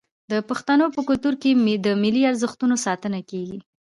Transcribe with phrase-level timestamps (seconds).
[0.31, 1.51] د پښتنو په کلتور کې
[1.85, 3.59] د ملي ارزښتونو ساتنه کیږي.